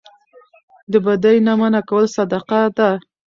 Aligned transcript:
د 0.91 0.93
بدۍ 1.05 1.37
نه 1.47 1.53
منع 1.59 1.81
کول 1.89 2.05
صدقه 2.15 2.61
ده 2.77 2.89